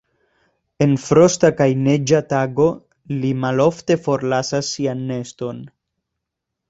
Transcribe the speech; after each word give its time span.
En 0.85 0.95
frosta 1.03 1.51
kaj 1.59 1.67
neĝa 1.89 2.21
tago 2.33 2.67
ili 3.17 3.35
malofte 3.45 3.99
forlasas 4.07 4.75
sian 4.79 5.05
neston. 5.13 5.63